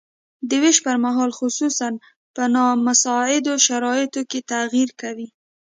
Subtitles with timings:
[0.49, 1.89] د ویش پرمهال خصوصاً
[2.35, 5.27] په نامساعدو شرایطو کې تغیر کوي.